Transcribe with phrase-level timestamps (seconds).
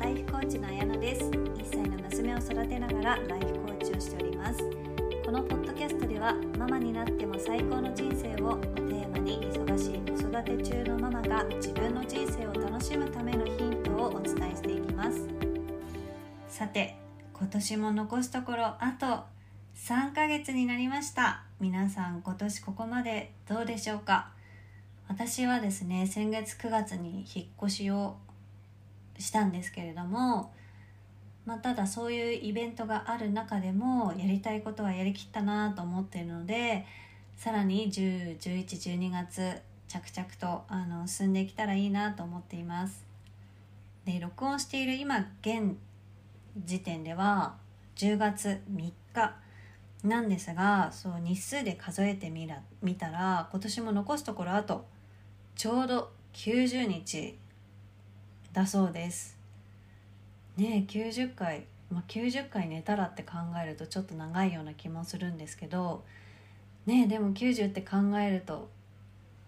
[0.00, 1.24] ライフコーチのあやのです。
[1.26, 4.58] 1歳の娘を育てながらライフコーチをしております。
[5.22, 15.28] このポッドキャストではママになっても最高の人生をテーマに忙しい子育て中のママが自分の人生を楽しむためのヒントをお伝えしていきます。
[16.48, 16.96] さて
[17.34, 19.24] 今年も残すところあと
[19.76, 21.44] 3ヶ月になりました。
[21.60, 24.30] 皆さん今年ここまでどうでしょうか？
[25.08, 28.16] 私はですね先月9月に引っ越しを
[29.20, 30.52] したんですけれども、
[31.46, 36.86] まあ、ただそういうイベントがある中でもやりたいことはやりきったなと思っているので
[37.36, 43.04] さらに101112月着々とあの進んできたらいいなと思っています。
[44.04, 45.76] で録音している今現
[46.64, 47.56] 時点では
[47.96, 49.36] 10月3日
[50.04, 54.86] なんですがそう日数で数えてみら見たら今年も残すところあと
[55.54, 57.36] ちょうど90日
[58.52, 59.38] だそうです。
[60.56, 66.04] ね90回、まあ、90回寝たらって考えるとちょっと長いような気もするんですけど
[66.86, 68.68] ねでも90って考えると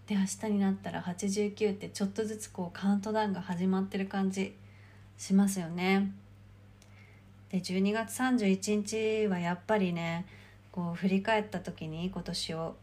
[0.07, 4.55] で明日になったら89ってちょっとずつこうカウントダウンが始まってる感じ
[5.17, 6.11] しますよね。
[7.49, 10.25] で12月31日はやっぱりね
[10.71, 12.75] こう振り返った時に今年を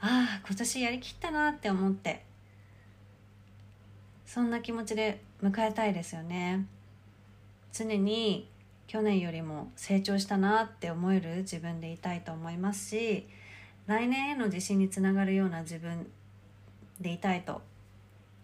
[0.00, 2.24] ああ今年やりきったなって思って
[4.34, 6.66] そんな気持ちで迎えたいですよね。
[7.72, 8.48] 常に
[8.88, 13.28] 去年よりも成長したなって思える自分でいたいと思いますし
[13.86, 16.10] 来年への自信につながるような自分
[17.00, 17.62] でいたいと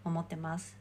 [0.05, 0.77] 思ってます。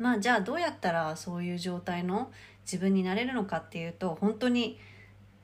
[0.00, 2.32] まあじゃあどうやったらそういう状態の
[2.64, 4.80] 自分になれるのかっていうと本当に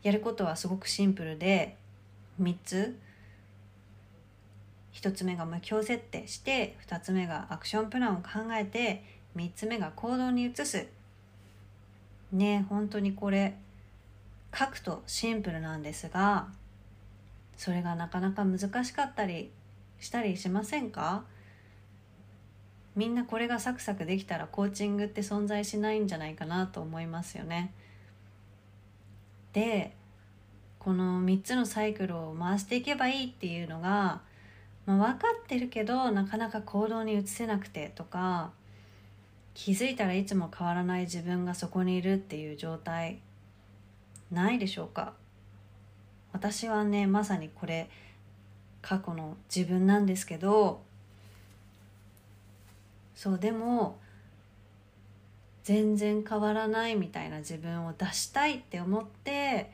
[0.03, 1.77] やることはすごくシンプルで
[2.42, 2.98] 3つ。
[4.95, 9.05] 1つ目が目標設定して2つ目がアクションプランを考えて
[9.37, 10.87] 3つ目が行動に移す
[12.33, 13.56] ね本当にこれ
[14.56, 16.48] 書くとシンプルなんですが
[17.56, 19.50] それがなかなか難しかったり
[20.00, 21.25] したりしませんか？
[22.97, 27.72] みんなこれがサクサクできたらコーチングって存在しないんじゃないかなと思いますよね。
[29.53, 29.93] で
[30.78, 34.21] この3つのサイクルを回していけばいいっていうのが
[34.87, 38.53] まあ、分かってるけどなかなか行動に移せなくてとか
[39.55, 43.21] 気づいたらいつも変わらない自分がそこにいるっていう状態
[44.31, 45.12] ないでしょうか。
[46.33, 47.89] 私はねまさにこれ
[48.83, 50.83] 過去の自分なんですけど
[53.15, 53.99] そうでも
[55.62, 59.71] 全然変わらないみたいな自分を出したいって思って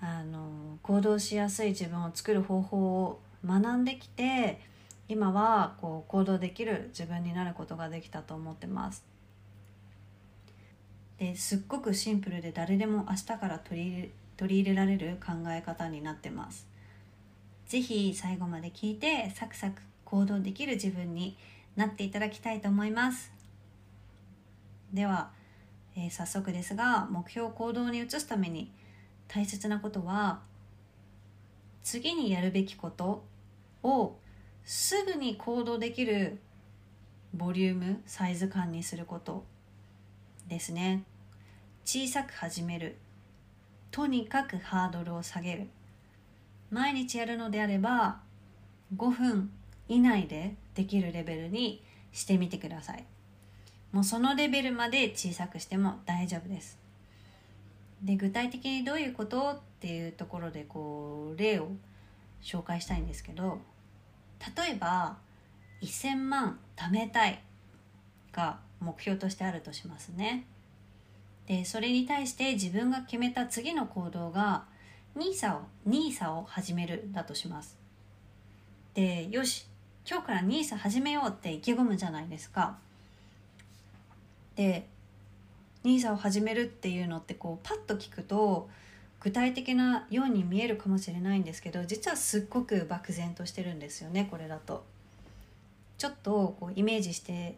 [0.00, 4.60] あの行動しやすい自分を作る方法を学んできて
[5.08, 9.04] 今はこう行動できる自分になることができたと思ってます。
[11.18, 16.66] ですっごくシンプルで誰でも明日から取り取り入れられる考え方になってます。
[17.66, 21.36] 是非最後まで聞いてサクサク行動できる自分に
[21.76, 23.32] なっていただきたいと思います。
[24.92, 25.30] では、
[25.96, 28.70] えー、早速ですが目標を行動に移すために
[29.28, 30.40] 大切なことは
[31.82, 33.24] 次にやるべきこと
[33.82, 34.16] を
[34.64, 36.38] すぐに行動できる
[37.34, 39.44] ボリュームサイズ感にすること
[40.48, 41.04] ですね。
[41.84, 42.96] 小さく始める。
[43.90, 45.68] とにかくハードルを下げる。
[46.70, 48.20] 毎日やるのであれば
[48.96, 49.50] 5分
[49.88, 51.82] 以内でできるレベルに
[52.12, 53.04] してみてください。
[53.92, 56.78] もうそのレベルまで小さくしても大丈夫です。
[58.02, 61.68] で具体的にどういうことっていうところでこう例を
[62.42, 63.58] 紹介したいんですけど
[64.56, 65.16] 例えば
[65.82, 67.42] 1000万貯めたい
[68.32, 70.46] が目標としてあるとしますね。
[71.46, 74.64] でそれに対して自分が決めた次の行動が
[75.16, 77.76] NISA を NISA を始めるだとします。
[78.94, 79.66] でよし
[80.08, 82.78] 今日から NISA 始めようって意気込むじゃないですか。
[84.56, 84.86] で
[85.84, 88.68] NISA を始めるっていうのってこうパッと聞くと
[89.22, 94.84] 具体的なように見えるかもしれないんですけど実はすっごく漠然としてるんですよねこれだと。
[95.96, 97.56] ちょっとこうイメージして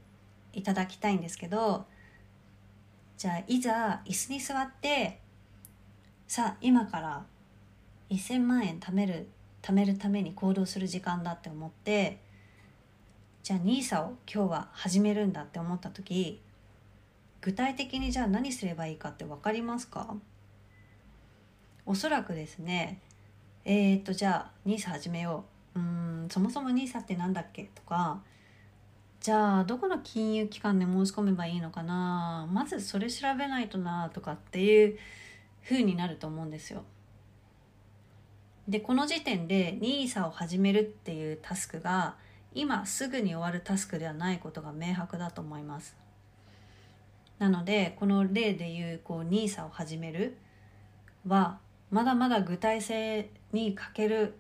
[0.53, 1.87] いただきたいんですけど
[3.17, 5.21] じゃあいざ椅子に座って
[6.29, 7.25] さあ今から
[8.11, 9.29] 1,000万円貯める
[9.63, 12.19] 貯めるために行動する時間だって思って
[13.43, 16.43] じゃあ NISA を今日は始めるんだって思った時
[17.41, 20.15] 具体的にじゃあ何すればいいかって分かりますか？
[21.87, 23.01] おそらくですね
[23.65, 25.45] えー、っとじゃあ NISA 始めよ
[25.75, 28.21] ううんそもそも NISA って何だっけとか
[29.21, 34.99] じゃあどこの金融機関で申し込めばいいのかなまずそれ調べないとなとかっていう
[35.65, 36.85] 風になると思うんですよ。
[38.69, 42.17] でこの時点で NISA を始めるっていうタスクが
[42.55, 45.97] 今すぐに終わるタスクではないことが明白だと思います。
[47.39, 50.37] なのでこの例でいうこう NISA を始める
[51.27, 51.59] は
[51.91, 54.35] まだまだ具体性に欠ける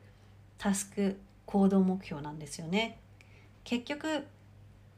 [0.58, 2.98] タスク行動目標なんですよね。
[3.64, 4.26] 結局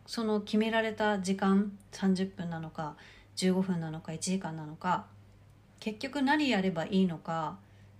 [0.07, 2.97] その決められた時間30分なのか
[3.37, 5.07] 15分なのか1時間なのか
[5.81, 7.59] 結局何やればいいのか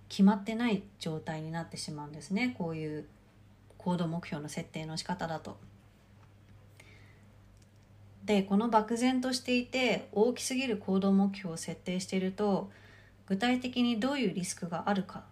[0.09, 3.05] 決まってない状態になってしまうんですねこういう
[3.77, 5.57] 行動目標の設定の仕方だと。
[8.25, 12.69] でこの漠然としていて大きすぎる行動目標を設定していると
[13.27, 15.23] 具体的にどういうリスクがあるか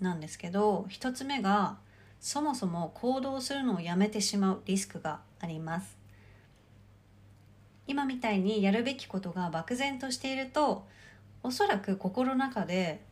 [0.00, 1.76] なんですけど1つ目が
[2.20, 5.96] そもそも行動するのをやめてしまうリスクがあります。
[7.86, 10.86] 今みたいにやるべきことが漠然としていると
[11.42, 13.02] おそらく心の中で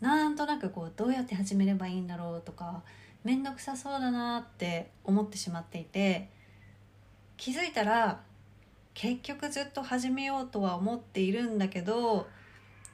[0.00, 2.82] なんとなくこうどうやって始めればいいんだろうとか
[3.24, 6.28] 面倒くさそうだなって思ってしまっていて
[7.38, 8.20] 気づいたら
[8.92, 12.26] 結局ずっと始めようとは思っているんだけど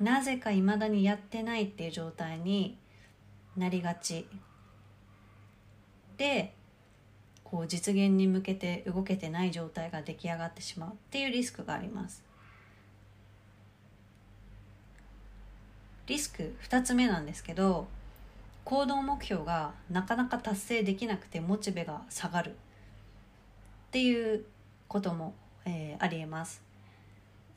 [0.01, 2.77] なぜか未だにやってないっていう状態に
[3.57, 4.27] なりがち。
[6.17, 6.55] で
[7.45, 12.23] こう実現に向けて動けてない状態が出来上がってしまうっていうリスクがあります。
[16.07, 17.87] リスク2つ目なんですけど
[18.65, 22.55] 行動目標がなかなか達成できなくてモチベが下がるっ
[23.91, 24.45] ていう
[24.89, 25.35] ことも、
[25.65, 26.63] えー、ありえます。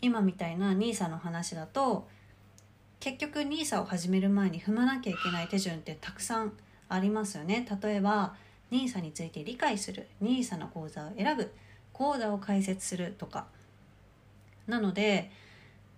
[0.01, 2.07] 今みたいな NISA の話だと
[3.05, 6.53] 結局 NISA を始める前に踏まなきゃいけない手順ってたくさん
[6.89, 7.63] ありますよね。
[7.83, 8.33] 例えば
[8.71, 10.07] NISA について理解する。
[10.23, 11.53] NISA の講座を選ぶ。
[11.93, 13.45] 講座を開設するとか。
[14.65, 15.29] なので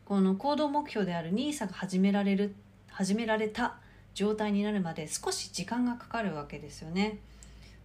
[0.04, 2.54] この行動目標である NISA が始められる
[2.89, 3.77] 始められた
[4.13, 7.19] 状態になるまで少し時間がかかるわけですよね。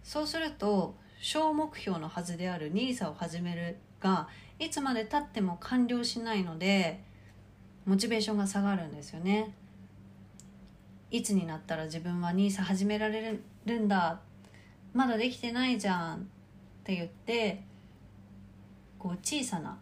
[0.03, 4.27] そうすると小目標のはずである NISA を始めるが
[4.59, 7.12] いつまでたっても完了しないので
[7.85, 9.53] モチベーションが下がるんですよね
[11.11, 14.19] いつになったら自分は NISA 始められるんだ
[14.93, 16.19] まだできてないじゃんっ
[16.83, 17.63] て言って
[18.97, 19.77] こう小さな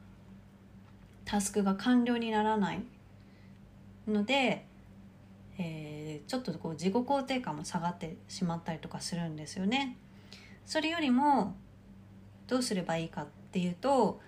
[1.26, 2.82] タスクが完了にならない
[4.08, 4.66] ので、
[5.58, 9.98] えー、ちょっとこう自己肯定感も下がってしまったりとかするんですよね。
[10.66, 11.56] それよりも
[12.48, 14.20] どうすればいいかっていうと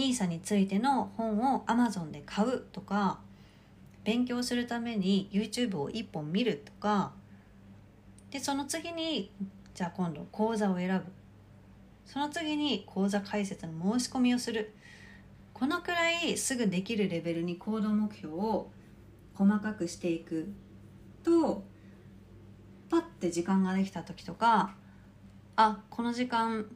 [0.00, 3.20] NISA についての本を Amazon で買うとか
[4.02, 7.12] 勉強するために YouTube を1本見るとか
[8.30, 9.30] でその次に
[9.74, 11.04] じゃあ今度講座を選ぶ。
[12.06, 14.74] その次に講座開設の申し込みをする。
[15.52, 18.70] このくらいすぐできるレベルに行動目標を
[19.34, 20.48] 細かくしていく
[21.22, 21.62] と
[22.88, 24.74] パッて時間ができた時とか
[25.56, 26.66] あこの時間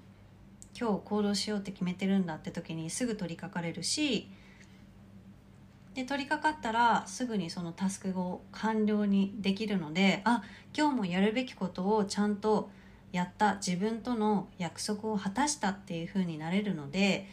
[0.79, 4.29] 今日行動しようって決めてるんだって時にすぐ取り掛かれるし
[5.95, 10.43] で取り掛かったらすぐにそのタスクを完了にできるのであ
[10.77, 12.69] 今日もやるべきことをちゃんと
[13.13, 17.29] やった自分との約束を果たしたっていう風になれるので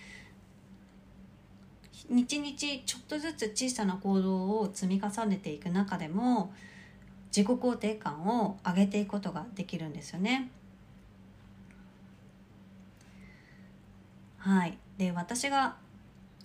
[2.08, 6.54] 日々ちょっとずつ小さな行動を積み重ねていく中でも
[7.36, 10.52] 自己肯定感を上げていくことができるんですよね。
[14.44, 15.76] はい、で私が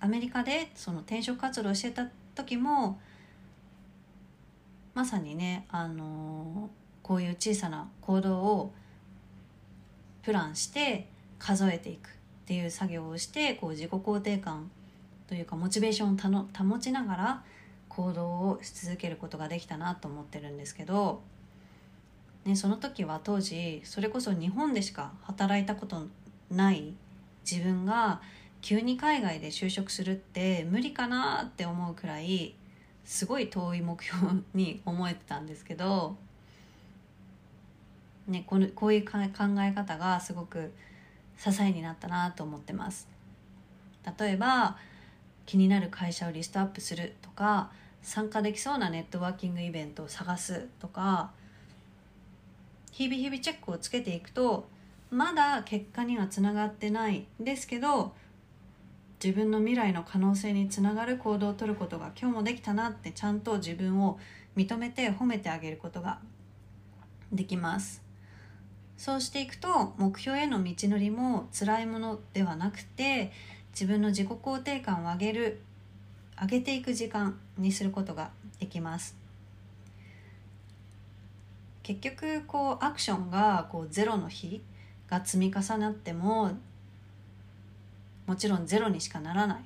[0.01, 3.01] アメリカでその転職活動してた時も
[4.93, 8.75] まさにね、あのー、こういう小さな行動を
[10.23, 12.11] プランして数えていくっ
[12.45, 14.71] ていう作業をしてこう自己肯定感
[15.27, 17.45] というかモチベーションを保ちながら
[17.89, 21.23] 行動をし続けることができたなと思ってるんですけど、
[22.45, 26.07] ね、その時は当時それこそ日本でしか働いたこと
[26.51, 26.95] ない
[27.51, 28.21] 自分が
[28.61, 32.55] 急に海外で就職するって無理かなって思うくらい
[33.05, 36.17] すごい遠い目標に思えてたんですけど
[38.27, 39.19] ね、このこういう考
[39.61, 40.73] え方がすごく
[41.39, 43.09] 支えになったなと思ってます。
[44.19, 44.77] 例えば
[45.47, 47.71] 気になる会社をリストアップするとか
[48.03, 51.31] 参加できそうなネットワーキングイベントを探すとか
[52.91, 54.69] 日々日々チェックをつけていくと
[55.11, 58.13] まだ結果にはつながってないですけど
[59.23, 64.19] 自分の未来の可能性につながる行動をとることが今日もできたなってちゃんと自分を
[64.57, 66.19] 認めて褒めてあげることが
[67.33, 68.03] できます。
[68.97, 73.31] そうしていくと目標への道のりも辛いものではなくて
[73.73, 75.61] 自分の自己肯定感を上げる
[76.41, 79.17] 上げていく時間にすることができます。
[81.83, 84.63] 結局こうアクションがこうゼロの日
[85.11, 86.53] が積み重なっても
[88.27, 89.65] もちろんゼロにしかならない。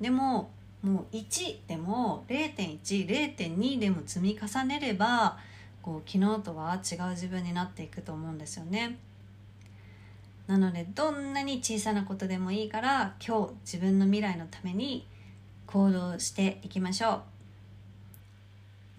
[0.00, 0.50] でも
[0.82, 5.38] もう1でも0.10.2でも積み重ねれば
[5.82, 8.98] こう昨日とは違う自分になっていくと思うんですよね。
[10.46, 15.08] なのでどんなに小さなことでもいいから今日自分の未来のために
[15.66, 17.22] 行動していきましょ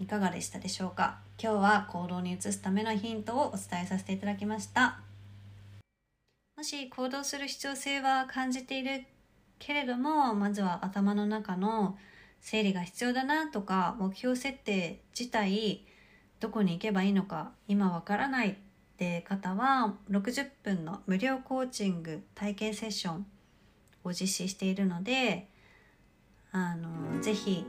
[0.00, 0.04] う。
[0.04, 1.18] いかがでしたでしょうか？
[1.42, 5.07] 今日は行動に移すためのヒントをお伝えさせていただきました。
[6.58, 9.04] もし行動する必要性は感じている
[9.60, 11.96] けれどもまずは頭の中の
[12.40, 15.86] 整理が必要だなとか目標設定自体
[16.40, 18.54] どこに行けばいいのか今わからないっ
[18.96, 23.26] て方は60分の無料コーチング体験セッション
[24.02, 25.46] を実施しているので
[26.50, 27.64] あのぜひ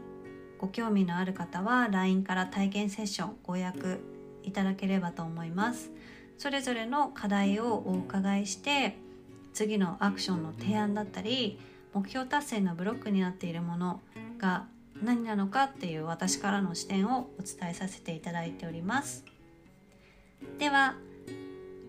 [0.57, 4.03] ご興味のある方は LINE から体験セッションご予約
[4.41, 5.91] いただければと思います。
[6.39, 8.97] それぞれの課題をお伺いして
[9.53, 11.59] 次のアクションの提案だったり
[11.93, 13.99] 目標達成のブロックになっているもの
[14.37, 14.65] が
[15.03, 19.25] 何なのかっていう私からの視点をお伝えさせていただいております
[20.57, 20.95] では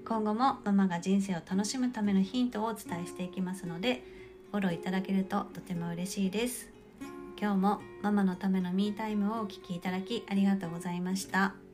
[0.04, 4.02] 今後もママが人生を楽しむためのヒントをお伝えしていきますので
[4.50, 6.71] フォローいただけるととても嬉しいです
[7.40, 11.69] 今日もママのためのミータイムをお聴きいただきありがとうございました。